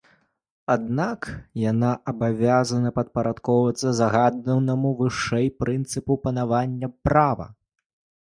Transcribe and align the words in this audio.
Аднак 0.75 1.27
яна 1.71 1.89
абавязана 2.11 2.91
падпарадкоўвацца 2.95 3.93
згаданаму 3.99 4.89
вышэй 5.01 5.47
прынцыпу 5.65 6.17
панавання 6.25 6.87
права. 7.09 7.47